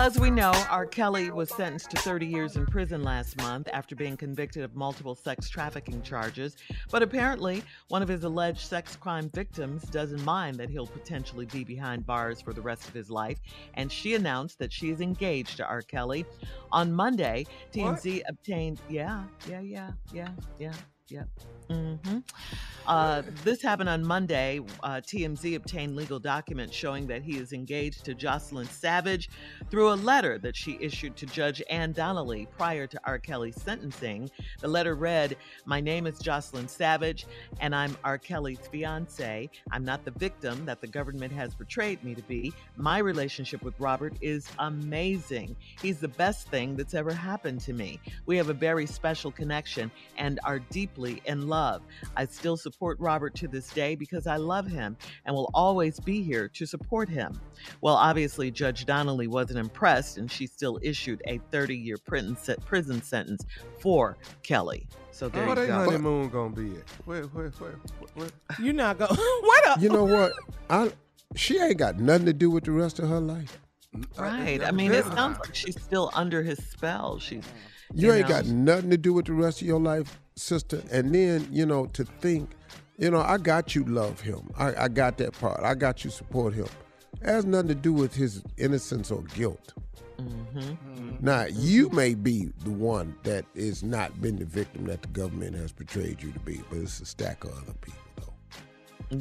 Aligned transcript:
As 0.00 0.18
we 0.18 0.30
know, 0.30 0.50
R. 0.70 0.86
Kelly 0.86 1.30
was 1.30 1.50
sentenced 1.50 1.90
to 1.90 1.98
30 1.98 2.24
years 2.24 2.56
in 2.56 2.64
prison 2.64 3.02
last 3.02 3.36
month 3.36 3.68
after 3.70 3.94
being 3.94 4.16
convicted 4.16 4.64
of 4.64 4.74
multiple 4.74 5.14
sex 5.14 5.50
trafficking 5.50 6.00
charges. 6.00 6.56
But 6.90 7.02
apparently, 7.02 7.62
one 7.88 8.00
of 8.00 8.08
his 8.08 8.24
alleged 8.24 8.60
sex 8.60 8.96
crime 8.96 9.28
victims 9.34 9.82
doesn't 9.82 10.24
mind 10.24 10.56
that 10.56 10.70
he'll 10.70 10.86
potentially 10.86 11.44
be 11.44 11.64
behind 11.64 12.06
bars 12.06 12.40
for 12.40 12.54
the 12.54 12.62
rest 12.62 12.88
of 12.88 12.94
his 12.94 13.10
life. 13.10 13.40
And 13.74 13.92
she 13.92 14.14
announced 14.14 14.58
that 14.60 14.72
she 14.72 14.88
is 14.88 15.02
engaged 15.02 15.58
to 15.58 15.66
R. 15.66 15.82
Kelly. 15.82 16.24
On 16.72 16.90
Monday, 16.90 17.44
TMZ 17.70 18.14
what? 18.14 18.30
obtained, 18.30 18.80
yeah, 18.88 19.24
yeah, 19.46 19.60
yeah, 19.60 19.90
yeah, 20.14 20.30
yeah, 20.58 20.72
yeah. 21.08 21.24
Mm-hmm. 21.68 22.18
Uh, 22.90 23.22
this 23.44 23.62
happened 23.62 23.88
on 23.88 24.04
Monday. 24.04 24.58
Uh, 24.82 24.94
TMZ 24.94 25.54
obtained 25.54 25.94
legal 25.94 26.18
documents 26.18 26.74
showing 26.74 27.06
that 27.06 27.22
he 27.22 27.38
is 27.38 27.52
engaged 27.52 28.04
to 28.04 28.14
Jocelyn 28.14 28.66
Savage 28.66 29.30
through 29.70 29.92
a 29.92 29.94
letter 29.94 30.38
that 30.38 30.56
she 30.56 30.76
issued 30.80 31.14
to 31.18 31.26
Judge 31.26 31.62
Ann 31.70 31.92
Donnelly 31.92 32.48
prior 32.58 32.88
to 32.88 33.00
R. 33.04 33.20
Kelly's 33.20 33.62
sentencing. 33.62 34.28
The 34.58 34.66
letter 34.66 34.96
read, 34.96 35.36
My 35.66 35.80
name 35.80 36.08
is 36.08 36.18
Jocelyn 36.18 36.66
Savage, 36.66 37.26
and 37.60 37.76
I'm 37.76 37.96
R. 38.02 38.18
Kelly's 38.18 38.58
fiance. 38.58 39.48
I'm 39.70 39.84
not 39.84 40.04
the 40.04 40.10
victim 40.10 40.66
that 40.66 40.80
the 40.80 40.88
government 40.88 41.32
has 41.32 41.54
portrayed 41.54 42.02
me 42.02 42.16
to 42.16 42.22
be. 42.22 42.52
My 42.76 42.98
relationship 42.98 43.62
with 43.62 43.78
Robert 43.78 44.14
is 44.20 44.48
amazing. 44.58 45.54
He's 45.80 46.00
the 46.00 46.08
best 46.08 46.48
thing 46.48 46.74
that's 46.74 46.94
ever 46.94 47.12
happened 47.12 47.60
to 47.60 47.72
me. 47.72 48.00
We 48.26 48.36
have 48.36 48.48
a 48.48 48.54
very 48.54 48.86
special 48.86 49.30
connection 49.30 49.92
and 50.18 50.40
are 50.42 50.58
deeply 50.58 51.22
in 51.26 51.46
love. 51.46 51.82
I 52.16 52.24
still 52.24 52.56
support 52.56 52.79
Robert 52.80 53.34
to 53.36 53.48
this 53.48 53.68
day 53.70 53.94
because 53.94 54.26
I 54.26 54.36
love 54.36 54.66
him 54.66 54.96
and 55.24 55.34
will 55.34 55.50
always 55.54 56.00
be 56.00 56.22
here 56.22 56.48
to 56.48 56.66
support 56.66 57.08
him. 57.08 57.38
Well, 57.80 57.94
obviously, 57.94 58.50
Judge 58.50 58.86
Donnelly 58.86 59.26
wasn't 59.26 59.58
impressed 59.58 60.18
and 60.18 60.30
she 60.30 60.46
still 60.46 60.78
issued 60.82 61.22
a 61.26 61.38
30 61.50 61.76
year 61.76 61.96
prison 61.98 63.02
sentence 63.02 63.44
for 63.78 64.16
Kelly. 64.42 64.86
So 65.10 65.28
there 65.28 65.46
oh, 65.46 65.50
you 65.50 65.66
go. 65.66 65.78
What 65.78 65.86
honeymoon 65.86 66.28
gonna 66.30 66.54
be 66.54 66.70
it? 66.70 66.88
Where, 67.04 67.24
where, 67.24 67.50
where, 67.50 67.76
where? 68.14 68.28
You're 68.58 68.72
not 68.72 68.98
going. 68.98 69.10
what 69.16 69.66
up? 69.66 69.80
You 69.80 69.90
know 69.90 70.04
what? 70.04 70.32
I 70.68 70.92
she 71.36 71.58
ain't 71.58 71.76
got 71.76 71.98
nothing 71.98 72.26
to 72.26 72.32
do 72.32 72.50
with 72.50 72.64
the 72.64 72.72
rest 72.72 72.98
of 72.98 73.08
her 73.08 73.20
life. 73.20 73.58
Right. 74.16 74.62
I 74.62 74.70
mean, 74.70 74.92
it 74.92 75.04
sounds 75.06 75.38
like 75.40 75.54
she's 75.54 75.80
still 75.80 76.10
under 76.14 76.42
his 76.42 76.58
spell. 76.58 77.18
She's 77.18 77.44
you, 77.92 78.08
you 78.08 78.14
ain't 78.14 78.28
know. 78.28 78.36
got 78.36 78.46
nothing 78.46 78.90
to 78.90 78.96
do 78.96 79.12
with 79.12 79.26
the 79.26 79.32
rest 79.32 79.60
of 79.60 79.66
your 79.66 79.80
life 79.80 80.18
sister. 80.36 80.82
And 80.90 81.14
then, 81.14 81.46
you 81.50 81.66
know, 81.66 81.86
to 81.86 82.04
think, 82.04 82.50
you 82.98 83.10
know, 83.10 83.20
I 83.20 83.38
got 83.38 83.74
you 83.74 83.84
love 83.84 84.20
him. 84.20 84.50
I, 84.56 84.84
I 84.84 84.88
got 84.88 85.18
that 85.18 85.32
part. 85.38 85.62
I 85.62 85.74
got 85.74 86.04
you 86.04 86.10
support 86.10 86.54
him. 86.54 86.66
It 87.20 87.26
has 87.26 87.44
nothing 87.44 87.68
to 87.68 87.74
do 87.74 87.92
with 87.92 88.14
his 88.14 88.42
innocence 88.56 89.10
or 89.10 89.22
guilt. 89.34 89.74
Mm-hmm. 90.18 90.58
Mm-hmm. 90.58 91.16
Now, 91.20 91.46
you 91.46 91.88
may 91.90 92.14
be 92.14 92.50
the 92.64 92.70
one 92.70 93.14
that 93.22 93.44
is 93.54 93.82
not 93.82 94.20
been 94.20 94.36
the 94.36 94.44
victim 94.44 94.84
that 94.86 95.02
the 95.02 95.08
government 95.08 95.56
has 95.56 95.72
portrayed 95.72 96.22
you 96.22 96.32
to 96.32 96.40
be, 96.40 96.60
but 96.68 96.78
it's 96.78 97.00
a 97.00 97.06
stack 97.06 97.44
of 97.44 97.50
other 97.52 97.74
people. 97.80 97.98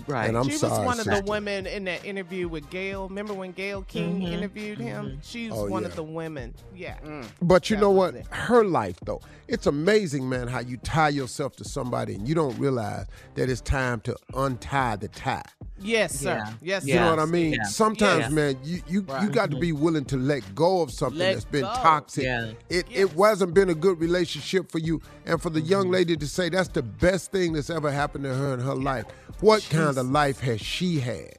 Right. 0.07 0.27
And 0.27 0.37
I'm 0.37 0.47
she 0.49 0.57
sorry, 0.57 0.71
was 0.77 0.85
one 0.85 0.99
of 0.99 1.05
sister. 1.05 1.21
the 1.21 1.29
women 1.31 1.65
in 1.65 1.83
that 1.85 2.05
interview 2.05 2.47
with 2.47 2.69
Gail. 2.69 3.07
Remember 3.09 3.33
when 3.33 3.51
Gail 3.51 3.81
King 3.83 4.21
Mhm, 4.21 4.31
interviewed 4.33 4.77
him? 4.77 5.05
Mm-hmm. 5.05 5.17
She's 5.23 5.51
Oh, 5.51 5.65
one 5.65 5.81
yeah. 5.83 5.89
of 5.89 5.95
the 5.95 6.03
women. 6.03 6.53
Yeah. 6.75 6.97
Mm. 7.05 7.25
But 7.41 7.69
you 7.69 7.75
That 7.75 7.81
know 7.81 7.89
what? 7.91 8.15
it. 8.15 8.27
Her 8.29 8.63
life, 8.63 8.97
though, 9.03 9.21
it's 9.47 9.65
amazing, 9.65 10.29
man, 10.29 10.47
how 10.47 10.59
you 10.59 10.77
tie 10.77 11.09
yourself 11.09 11.55
to 11.57 11.63
somebody 11.63 12.13
and 12.15 12.27
you 12.27 12.35
don't 12.35 12.57
realize 12.59 13.07
that 13.35 13.49
it's 13.49 13.61
time 13.61 13.99
to 14.01 14.15
untie 14.35 14.95
the 14.97 15.07
tie. 15.07 15.43
Yes, 15.81 16.13
sir. 16.19 16.35
Yeah. 16.45 16.53
Yes, 16.61 16.85
You 16.85 16.95
know 16.95 17.09
what 17.11 17.19
I 17.19 17.25
mean? 17.25 17.53
Yeah. 17.53 17.63
Sometimes, 17.63 18.23
Yes. 18.23 18.31
man, 18.31 18.57
you 18.63 18.81
you, 18.87 19.05
you 19.21 19.29
got 19.29 19.49
to 19.51 19.57
be 19.57 19.71
willing 19.71 20.05
to 20.05 20.17
let 20.17 20.43
go 20.53 20.81
of 20.81 20.91
something 20.91 21.17
Let 21.19 21.33
that's 21.33 21.45
been 21.45 21.61
go. 21.61 21.73
toxic. 21.73 22.25
Yeah. 22.25 22.51
It 22.69 22.85
Yes. 22.89 22.99
it 23.09 23.15
wasn't 23.15 23.53
been 23.53 23.69
a 23.69 23.73
good 23.75 23.99
relationship 23.99 24.69
for 24.69 24.79
you, 24.79 25.01
and 25.25 25.41
for 25.41 25.49
the 25.49 25.61
young 25.61 25.83
mm-hmm. 25.85 25.93
lady 25.93 26.17
to 26.17 26.27
say 26.27 26.49
that's 26.49 26.67
the 26.67 26.83
best 26.83 27.31
thing 27.31 27.53
that's 27.53 27.69
ever 27.69 27.89
happened 27.91 28.25
to 28.25 28.35
her 28.35 28.53
in 28.53 28.59
her 28.59 28.75
life. 28.75 29.05
What 29.39 29.65
kind 29.85 29.97
of 29.97 30.09
life 30.11 30.39
has 30.41 30.61
she 30.61 30.99
had? 30.99 31.35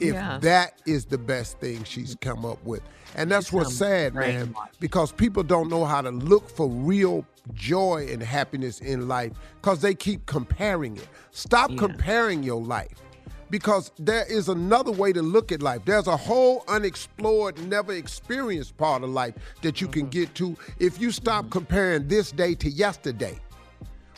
If 0.00 0.14
Yeah. 0.14 0.38
that 0.38 0.80
is 0.86 1.04
the 1.06 1.18
best 1.18 1.58
thing 1.60 1.84
she's 1.84 2.16
come 2.20 2.44
up 2.44 2.62
with, 2.64 2.82
and 3.14 3.30
that's 3.30 3.52
what's 3.52 3.74
sad, 3.74 4.14
man, 4.14 4.54
because 4.80 5.12
people 5.12 5.42
don't 5.44 5.70
know 5.70 5.84
how 5.84 6.02
to 6.02 6.10
look 6.10 6.48
for 6.50 6.68
real 6.68 7.24
joy 7.54 8.08
and 8.10 8.20
happiness 8.22 8.80
in 8.80 9.06
life 9.06 9.32
because 9.60 9.80
they 9.80 9.94
keep 9.94 10.26
comparing 10.26 10.96
it. 10.96 11.08
Stop 11.30 11.70
Yeah. 11.70 11.76
comparing 11.78 12.42
your 12.42 12.60
life 12.60 13.00
because 13.50 13.92
there 13.98 14.24
is 14.28 14.48
another 14.48 14.90
way 14.90 15.12
to 15.12 15.22
look 15.22 15.52
at 15.52 15.62
life. 15.62 15.82
There's 15.84 16.08
a 16.08 16.16
whole 16.16 16.64
unexplored, 16.66 17.56
never 17.68 17.92
experienced 17.92 18.76
part 18.76 19.04
of 19.04 19.10
life 19.10 19.34
that 19.62 19.80
you 19.80 19.86
Mm-hmm. 19.86 20.00
can 20.00 20.08
get 20.08 20.34
to 20.36 20.56
if 20.80 21.00
you 21.00 21.12
stop 21.12 21.50
comparing 21.50 22.08
this 22.08 22.32
day 22.32 22.54
to 22.56 22.68
yesterday. 22.68 23.38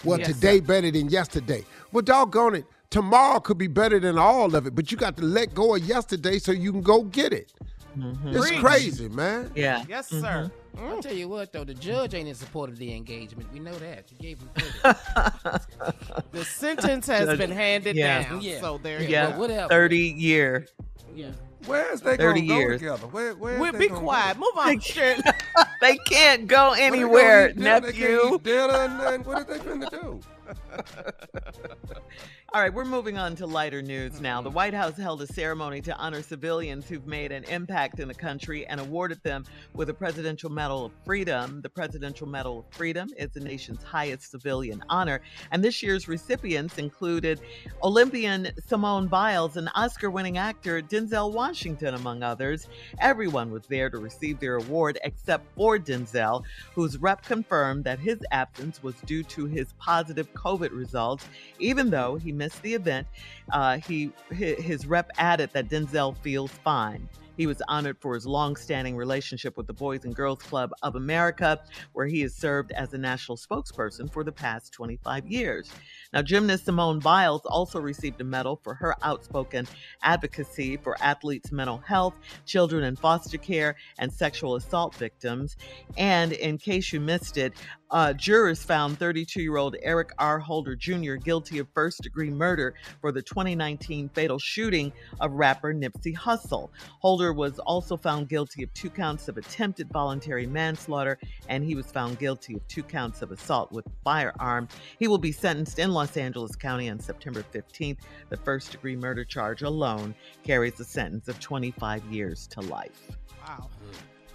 Well, 0.05 0.19
Yes, 0.21 0.29
today 0.29 0.61
better 0.61 0.91
than 0.91 1.09
yesterday. 1.11 1.65
Well, 1.93 2.03
doggone 2.03 2.55
it. 2.57 2.65
Tomorrow 2.91 3.41
could 3.41 3.59
be 3.59 3.67
better 3.67 3.99
than 3.99 4.17
all 4.19 4.55
of 4.55 4.67
it, 4.67 4.75
but 4.75 4.91
you 4.91 4.97
got 4.97 5.17
to 5.17 5.25
let 5.25 5.55
go 5.55 5.75
of 5.75 5.85
yesterday 5.85 6.39
so 6.39 6.53
you 6.53 6.73
can 6.73 6.83
go 6.83 7.03
get 7.03 7.33
it. 7.33 7.53
Mm-hmm. 7.99 8.37
It's 8.37 8.51
crazy, 8.61 9.09
man. 9.09 9.51
Yeah. 9.55 9.85
Yes, 9.89 10.11
mm-hmm. 10.11 10.21
sir. 10.23 10.51
I'll 10.79 10.99
mm. 10.99 11.01
tell 11.01 11.15
you 11.15 11.29
what, 11.29 11.53
though, 11.53 11.65
the 11.65 11.73
judge 11.75 12.13
ain't 12.15 12.29
in 12.29 12.35
support 12.35 12.69
of 12.69 12.77
the 12.77 12.95
engagement. 12.95 13.51
We 13.53 13.61
know 13.61 13.75
that. 13.75 14.13
You 14.13 14.19
gave 14.19 14.39
him 14.41 14.51
The 16.33 16.45
sentence 16.45 17.07
has 17.07 17.27
Judge- 17.27 17.39
been 17.39 17.51
handed 17.51 17.97
Yeah. 17.97 18.29
down. 18.29 18.43
Yeah. 18.43 18.61
So 18.61 18.79
there 18.79 19.01
you 19.03 19.09
Yeah. 19.09 19.31
But 19.31 19.39
whatever. 19.39 19.69
30 19.69 19.99
year. 19.99 20.67
yeah. 21.15 21.31
Where's 21.65 22.01
they 22.01 22.17
30 22.17 22.41
gonna 22.43 22.47
go 22.47 22.59
years. 22.59 22.81
together? 22.81 23.07
Where, 23.09 23.35
where's 23.35 23.59
We'll 23.59 23.73
be 23.73 23.89
quiet. 23.89 24.39
Go? 24.39 24.41
Move 24.41 24.57
on, 24.59 24.79
Shirley. 24.81 25.23
They 25.81 25.97
can't 26.09 26.47
go 26.47 26.69
What 26.69 26.77
they 26.77 26.89
gonna 26.91 26.97
anywhere, 26.97 27.49
eat? 27.51 27.57
They 27.57 27.65
can't 27.65 27.85
nephew. 27.85 28.35
eat 28.35 28.43
dinner 28.45 28.75
and, 28.75 29.01
and 29.01 29.27
what 29.27 29.39
are 29.39 29.45
they 29.45 29.65
going 29.65 29.81
to 29.81 29.91
do? 29.91 30.21
All 32.57 32.63
right, 32.63 32.73
we're 32.73 32.87
moving 32.87 33.19
on 33.19 33.37
to 33.37 33.47
lighter 33.47 33.83
news 33.83 34.15
mm-hmm, 34.15 34.23
now. 34.23 34.41
The 34.41 34.49
mm-hmm. 34.49 34.57
White 34.57 34.73
House 34.73 34.97
held 34.97 35.21
a 35.21 35.27
ceremony 35.27 35.83
to 35.83 35.97
honor 35.99 36.23
civilians 36.23 36.89
who've 36.89 37.07
made 37.07 37.31
an 37.31 37.45
impact 37.45 38.01
in 38.01 38.09
the 38.09 38.15
country 38.15 38.67
and 38.67 38.81
awarded 38.81 39.23
them 39.23 39.45
with 39.75 39.91
a 39.91 39.93
Presidential 39.93 40.49
Medal 40.49 40.87
of 40.87 40.93
Freedom. 41.05 41.61
The 41.61 41.69
Presidential 41.69 42.27
Medal 42.27 42.61
of 42.61 42.65
Freedom 42.71 43.11
is 43.19 43.29
the 43.33 43.41
nation's 43.41 43.83
highest 43.83 44.31
civilian 44.31 44.83
honor, 44.89 45.21
and 45.53 45.63
this 45.63 45.83
year's 45.83 46.09
recipients 46.09 46.79
included 46.79 47.43
Olympian 47.83 48.49
Simone 48.67 49.07
Biles 49.07 49.59
and 49.59 49.69
Oscar 49.75 50.09
winning 50.09 50.39
actor 50.39 50.81
Denzel 50.81 51.35
Washington, 51.35 51.93
among 51.93 52.23
others. 52.23 52.69
Everyone 53.03 53.51
was 53.51 53.67
there 53.67 53.91
to 53.91 53.99
receive 53.99 54.41
their 54.41 54.57
award 54.57 54.99
except 55.05 55.45
for 55.55 55.79
Denzel, 55.79 56.43
whose 56.75 56.97
rep 56.97 57.23
confirmed 57.23 57.85
that 57.85 57.99
his 57.99 58.21
absence 58.31 58.83
was 58.83 58.95
due 59.05 59.25
to 59.25 59.45
his 59.45 59.75
positive 59.75 60.33
COVID 60.33 60.71
results, 60.73 61.29
even 61.59 61.91
though 61.91 62.17
he 62.17 62.33
missed 62.33 62.46
the 62.61 62.75
event. 62.75 63.07
Uh, 63.53 63.79
he 63.79 64.13
his 64.31 64.87
rep 64.87 65.11
added 65.19 65.51
that 65.53 65.69
Denzel 65.69 66.17
feels 66.19 66.51
fine. 66.51 67.09
He 67.37 67.47
was 67.47 67.63
honored 67.69 67.99
for 68.01 68.15
his 68.15 68.27
long-standing 68.27 68.97
relationship 68.97 69.57
with 69.57 69.67
the 69.67 69.73
Boys 69.73 70.05
and 70.05 70.15
Girls 70.15 70.43
Club 70.43 70.73
of 70.83 70.97
America, 70.97 71.61
where 71.93 72.07
he 72.07 72.21
has 72.23 72.35
served 72.35 72.73
as 72.73 72.93
a 72.95 72.99
national 72.99 73.37
spokesperson 73.37 74.11
for 74.11 74.25
the 74.25 74.33
past 74.33 74.73
25 74.73 75.27
years. 75.27 75.71
Now, 76.13 76.23
gymnast 76.23 76.65
Simone 76.65 76.99
Biles 76.99 77.43
also 77.45 77.81
received 77.81 78.21
a 78.21 78.25
medal 78.25 78.61
for 78.65 78.75
her 78.75 78.95
outspoken 79.03 79.67
advocacy 80.03 80.79
for 80.79 80.97
athletes' 81.01 81.53
mental 81.53 81.79
health, 81.79 82.15
children 82.47 82.85
in 82.85 82.97
foster 82.97 83.39
care, 83.39 83.77
and 83.99 84.13
sexual 84.13 84.57
assault 84.57 84.95
victims. 84.95 85.57
And 85.99 86.33
in 86.33 86.57
case 86.57 86.93
you 86.93 87.01
missed 87.01 87.37
it, 87.37 87.53
uh, 87.91 88.13
jurors 88.13 88.63
found 88.63 88.99
32 88.99 89.43
year 89.43 89.57
old 89.57 89.77
Eric 89.83 90.13
R. 90.19 90.39
Holder 90.39 90.75
Jr. 90.75 91.15
guilty 91.15 91.59
of 91.59 91.69
first 91.75 92.03
degree 92.03 92.31
murder 92.31 92.75
for 93.01 93.13
the 93.13 93.23
2019 93.23 94.09
fatal 94.11 94.39
shooting 94.39 94.93
of 95.21 95.33
rapper 95.33 95.73
Nipsey 95.73 96.15
Hussle. 96.15 96.71
Holder 97.01 97.33
was 97.33 97.59
also 97.61 97.97
found 97.97 98.29
guilty 98.29 98.63
of 98.63 98.73
two 98.75 98.91
counts 98.91 99.29
of 99.29 99.37
attempted 99.37 99.89
voluntary 99.93 100.47
manslaughter, 100.47 101.19
and 101.49 101.65
he 101.65 101.75
was 101.75 101.91
found 101.91 102.19
guilty 102.19 102.55
of 102.55 102.67
two 102.69 102.83
counts 102.83 103.23
of 103.23 103.31
assault 103.31 103.71
with 103.73 103.87
firearm. 104.03 104.69
He 104.99 105.09
will 105.09 105.19
be 105.19 105.33
sentenced 105.33 105.79
in 105.79 105.93
Los 105.93 106.17
Angeles 106.17 106.57
County 106.57 106.91
on 106.91 106.99
September 106.99 107.45
15th. 107.55 107.99
The 108.29 108.37
first 108.37 108.73
degree 108.73 108.97
murder 108.97 109.25
charge 109.25 109.63
alone 109.63 110.15
carries 110.43 110.81
a 110.81 110.85
sentence 110.85 111.29
of 111.29 111.39
25 111.41 112.05
years 112.07 112.47
to 112.49 112.61
life. 112.63 113.11
Wow. 113.47 113.69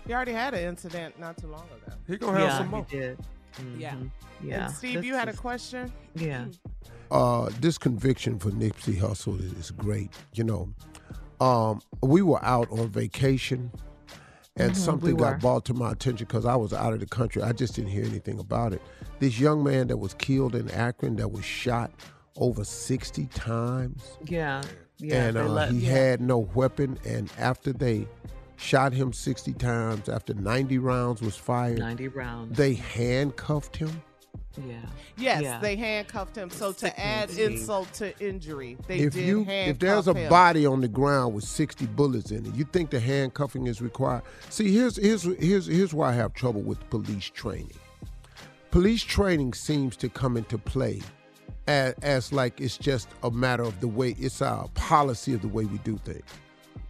He 0.07 0.13
already 0.13 0.31
had 0.31 0.53
an 0.53 0.67
incident 0.67 1.19
not 1.19 1.37
too 1.37 1.47
long 1.47 1.65
ago. 1.65 1.95
He 2.07 2.17
gonna 2.17 2.39
have 2.39 2.47
yeah, 2.49 2.57
some 2.57 2.67
he 2.67 2.71
more. 2.71 3.17
Did. 3.57 3.79
Yeah. 3.79 3.93
Mhm. 3.95 4.11
Yeah. 4.43 4.65
And 4.65 4.73
Steve, 4.73 4.95
This 4.95 5.05
you 5.05 5.13
had 5.15 5.29
a 5.29 5.33
question? 5.33 5.91
Yeah. 6.15 6.45
uh, 7.11 7.49
this 7.59 7.77
conviction 7.77 8.39
for 8.39 8.51
Nipsey 8.51 8.97
Hussle 8.99 9.39
is, 9.39 9.51
is 9.53 9.71
great. 9.71 10.11
You 10.33 10.43
know, 10.45 10.73
um, 11.45 11.81
we 12.01 12.21
were 12.21 12.43
out 12.43 12.71
on 12.71 12.87
vacation, 12.89 13.71
and 14.55 14.71
Mhm, 14.71 14.75
something 14.77 15.15
we 15.15 15.19
got 15.21 15.33
were. 15.33 15.37
brought 15.39 15.65
to 15.65 15.73
my 15.73 15.91
attention 15.91 16.25
because 16.27 16.45
I 16.45 16.55
was 16.55 16.71
out 16.73 16.93
of 16.93 16.99
the 16.99 17.05
country. 17.05 17.41
I 17.41 17.51
just 17.51 17.75
didn't 17.75 17.91
hear 17.91 18.05
anything 18.05 18.39
about 18.39 18.73
it. 18.73 18.81
This 19.19 19.39
young 19.39 19.63
man 19.63 19.87
that 19.87 19.97
was 19.97 20.13
killed 20.15 20.55
in 20.55 20.69
Akron, 20.71 21.15
that 21.17 21.29
was 21.31 21.43
shot 21.45 21.91
over 22.37 22.63
sixty 22.63 23.25
times, 23.27 24.17
Yeah. 24.25 24.61
Yeah. 24.97 25.25
and 25.25 25.37
uh, 25.37 25.47
let- 25.49 25.71
he 25.71 25.79
yeah. 25.79 25.91
had 25.91 26.21
no 26.21 26.37
weapon. 26.39 26.97
And 27.05 27.29
after 27.37 27.73
they 27.73 28.07
shot 28.61 28.93
him 28.93 29.11
sixty 29.11 29.53
times, 29.53 30.07
after 30.07 30.33
ninety 30.33 30.77
rounds 30.77 31.21
was 31.21 31.35
fired, 31.35 31.79
90 31.79 32.07
rounds. 32.09 32.57
they 32.57 32.75
handcuffed 32.75 33.75
him. 33.75 34.01
Yeah. 34.67 34.81
Yes, 35.17 35.41
Yeah. 35.43 35.59
they 35.59 35.75
handcuffed 35.77 36.35
him. 36.35 36.49
So 36.49 36.73
to 36.73 36.99
add 36.99 37.29
insult 37.31 37.91
to 37.93 38.17
injury, 38.19 38.77
they 38.87 38.99
if 38.99 39.13
did 39.13 39.25
you 39.25 39.43
handcuff 39.45 39.69
if 39.75 39.79
there's 39.79 40.07
a 40.09 40.13
him. 40.13 40.29
body 40.29 40.65
on 40.65 40.81
the 40.81 40.87
ground 40.89 41.33
with 41.33 41.45
60 41.45 41.85
bullets 41.87 42.31
in 42.31 42.45
it 42.45 42.53
you 42.53 42.65
think 42.65 42.89
the 42.89 42.99
handcuffing 42.99 43.67
is 43.67 43.81
required 43.81 44.23
see 44.49 44.69
here's 44.73 44.97
here's 44.97 45.23
here's 45.39 45.67
here's 45.67 45.93
why 45.93 46.09
i 46.09 46.13
have 46.13 46.33
trouble 46.33 46.61
with 46.61 46.77
police 46.89 47.29
training 47.29 47.71
police 48.71 49.03
training 49.03 49.53
seems 49.53 49.95
to 49.97 50.09
come 50.09 50.35
into 50.37 50.57
play 50.57 51.01
as, 51.67 51.93
as 52.01 52.33
like 52.33 52.59
it's 52.59 52.77
just 52.77 53.07
a 53.23 53.31
matter 53.31 53.63
of 53.63 53.79
the 53.79 53.87
way 53.87 54.15
it's 54.19 54.41
our 54.41 54.67
policy 54.69 55.33
of 55.33 55.41
the 55.41 55.47
way 55.47 55.63
we 55.65 55.77
do 55.79 55.97
things 55.99 56.23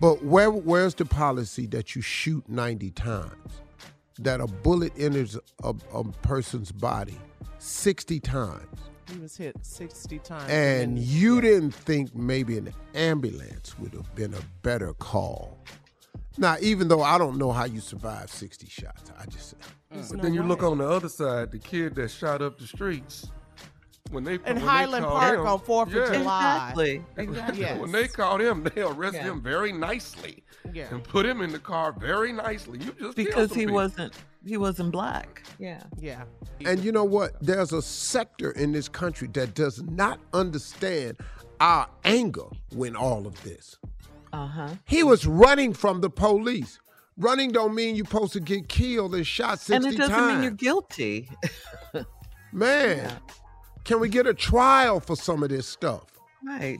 but 0.01 0.23
where 0.25 0.49
where's 0.51 0.95
the 0.95 1.05
policy 1.05 1.65
that 1.67 1.95
you 1.95 2.01
shoot 2.01 2.43
90 2.49 2.91
times 2.91 3.61
that 4.19 4.41
a 4.41 4.47
bullet 4.47 4.91
enters 4.97 5.37
a, 5.63 5.73
a 5.93 6.03
person's 6.23 6.71
body 6.71 7.17
60 7.59 8.19
times 8.19 8.79
He 9.11 9.19
was 9.19 9.37
hit 9.37 9.55
60 9.61 10.19
times. 10.19 10.49
and 10.49 10.97
then- 10.97 11.03
you 11.05 11.39
didn't 11.39 11.71
think 11.71 12.13
maybe 12.15 12.57
an 12.57 12.73
ambulance 12.95 13.77
would 13.79 13.93
have 13.93 14.13
been 14.15 14.33
a 14.33 14.41
better 14.63 14.93
call. 14.95 15.57
Now, 16.37 16.55
even 16.61 16.87
though 16.87 17.01
I 17.03 17.17
don't 17.17 17.37
know 17.37 17.51
how 17.51 17.65
you 17.65 17.81
survived 17.81 18.29
60 18.29 18.65
shots, 18.67 19.11
I 19.19 19.25
just 19.25 19.49
said 19.51 19.59
mm. 19.93 20.09
But 20.11 20.21
then 20.21 20.33
you 20.33 20.43
look 20.43 20.63
on 20.63 20.77
the 20.77 20.87
other 20.87 21.09
side, 21.09 21.51
the 21.51 21.59
kid 21.59 21.95
that 21.95 22.09
shot 22.09 22.41
up 22.41 22.57
the 22.57 22.65
streets. 22.65 23.29
When 24.11 24.23
they 24.25 24.35
In 24.35 24.41
when 24.43 24.57
Highland 24.57 25.05
caught 25.05 25.19
Park 25.21 25.39
him- 25.39 25.47
on 25.47 25.59
4th 25.59 25.87
of 25.87 26.13
July. 26.13 26.69
Exactly. 26.69 27.05
Exactly. 27.17 27.61
Yes. 27.61 27.79
When 27.81 27.91
they 27.91 28.07
caught 28.07 28.41
him, 28.41 28.63
they 28.63 28.81
arrested 28.81 29.23
Yeah. 29.25 29.31
him 29.31 29.41
very 29.41 29.71
nicely 29.71 30.43
Yeah. 30.73 30.87
and 30.91 31.03
put 31.03 31.25
him 31.25 31.41
in 31.41 31.51
the 31.51 31.59
car 31.59 31.93
very 31.97 32.31
nicely. 32.33 32.79
You 32.79 32.91
just 32.99 33.15
Because 33.15 33.53
he 33.53 33.61
people. 33.61 33.75
wasn't 33.75 34.13
he 34.45 34.57
wasn't 34.57 34.91
black. 34.91 35.43
Yeah. 35.59 35.83
Yeah. 35.97 36.23
And 36.65 36.83
you 36.83 36.91
know 36.91 37.03
what? 37.05 37.33
There's 37.41 37.73
a 37.73 37.81
sector 37.81 38.51
in 38.51 38.71
this 38.71 38.89
country 38.89 39.27
that 39.33 39.53
does 39.53 39.81
not 39.83 40.19
understand 40.33 41.17
our 41.59 41.87
anger 42.03 42.47
when 42.75 42.95
all 42.95 43.27
of 43.27 43.41
this. 43.43 43.77
Uh-huh. 44.33 44.69
He 44.85 45.03
was 45.03 45.27
running 45.27 45.73
from 45.73 46.01
the 46.01 46.09
police. 46.09 46.79
Running 47.17 47.51
don't 47.51 47.75
mean 47.75 47.95
you're 47.95 48.05
supposed 48.05 48.33
to 48.33 48.39
get 48.39 48.67
killed 48.67 49.13
and 49.13 49.27
shot 49.27 49.59
60 49.59 49.73
times. 49.73 49.85
And 49.85 49.93
it 49.93 49.97
doesn't 49.97 50.15
times. 50.15 50.33
mean 50.33 50.41
you're 50.43 50.51
guilty. 50.51 51.29
Man, 52.53 53.11
can 53.83 53.99
we 53.99 54.09
get 54.09 54.27
a 54.27 54.33
trial 54.33 54.99
for 54.99 55.15
some 55.15 55.43
of 55.43 55.49
this 55.49 55.67
stuff? 55.67 56.03
Right. 56.45 56.79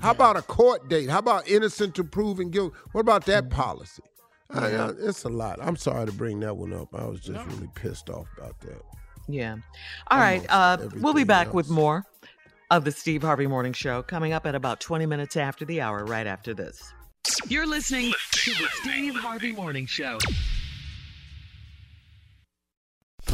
How 0.00 0.12
about 0.12 0.36
a 0.36 0.42
court 0.42 0.88
date? 0.88 1.10
How 1.10 1.18
about 1.18 1.46
innocent 1.48 1.94
to 1.96 2.04
proven 2.04 2.50
guilty? 2.50 2.74
What 2.92 3.02
about 3.02 3.26
that 3.26 3.50
policy? 3.50 4.02
I- 4.50 4.66
I- 4.76 4.90
it's 4.98 5.24
a 5.24 5.28
lot. 5.28 5.58
I'm 5.62 5.76
sorry 5.76 6.06
to 6.06 6.12
bring 6.12 6.40
that 6.40 6.56
one 6.56 6.72
up. 6.72 6.94
I 6.94 7.04
was 7.06 7.20
just 7.20 7.44
really 7.46 7.68
pissed 7.74 8.08
off 8.10 8.26
about 8.36 8.58
that. 8.60 8.82
Yeah. 9.28 9.56
All 10.10 10.18
right. 10.18 10.44
Uh, 10.48 10.76
we'll 10.80 10.88
be 10.90 10.96
everything 11.22 11.26
back 11.26 11.54
with 11.54 11.68
more. 11.70 12.04
of 12.70 12.84
the 12.84 12.90
Steve 12.92 13.20
Harvey 13.22 13.46
Morning 13.46 13.74
Show 13.74 14.02
coming 14.02 14.32
up 14.32 14.46
at 14.46 14.54
about 14.54 14.80
20 14.80 15.04
minutes 15.04 15.36
after 15.36 15.66
the 15.66 15.82
hour, 15.82 16.06
right 16.06 16.26
after 16.26 16.54
this. 16.54 16.82
You're 17.46 17.66
listening 17.66 18.12
to 18.32 18.50
the 18.54 18.66
Steve 18.80 19.14
Harvey 19.16 19.52
Morning 19.52 19.84
Show. 19.84 20.16